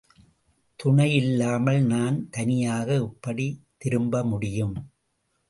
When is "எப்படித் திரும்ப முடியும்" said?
3.01-4.75